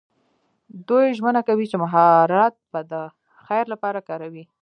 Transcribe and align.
دوی 0.87 1.05
ژمنه 1.17 1.41
کوي 1.47 1.65
چې 1.71 1.75
مهارت 1.83 2.55
به 2.71 2.79
د 2.91 2.93
خیر 3.45 3.65
لپاره 3.73 3.99
کاروي. 4.09 4.43